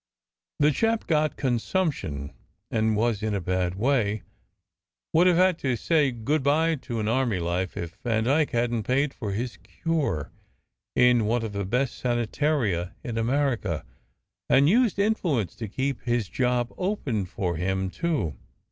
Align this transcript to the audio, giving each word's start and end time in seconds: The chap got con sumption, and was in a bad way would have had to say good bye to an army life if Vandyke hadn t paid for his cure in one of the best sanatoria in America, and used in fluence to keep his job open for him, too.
The 0.57 0.71
chap 0.71 1.05
got 1.05 1.37
con 1.37 1.59
sumption, 1.59 2.31
and 2.71 2.95
was 2.95 3.21
in 3.21 3.35
a 3.35 3.39
bad 3.39 3.75
way 3.75 4.23
would 5.13 5.27
have 5.27 5.35
had 5.37 5.59
to 5.59 5.75
say 5.75 6.09
good 6.09 6.41
bye 6.41 6.73
to 6.73 6.99
an 6.99 7.07
army 7.07 7.37
life 7.37 7.77
if 7.77 7.99
Vandyke 8.03 8.49
hadn 8.49 8.81
t 8.81 8.87
paid 8.87 9.13
for 9.13 9.31
his 9.31 9.57
cure 9.57 10.31
in 10.95 11.25
one 11.27 11.43
of 11.43 11.53
the 11.53 11.65
best 11.65 11.99
sanatoria 11.99 12.95
in 13.03 13.15
America, 13.19 13.85
and 14.49 14.67
used 14.67 14.97
in 14.97 15.13
fluence 15.13 15.55
to 15.57 15.67
keep 15.67 16.01
his 16.01 16.27
job 16.27 16.73
open 16.79 17.25
for 17.27 17.57
him, 17.57 17.91
too. 17.91 18.35